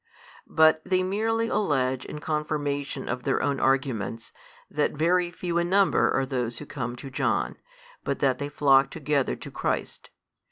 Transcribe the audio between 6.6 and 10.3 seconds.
come to John, but that they flock together to Christ.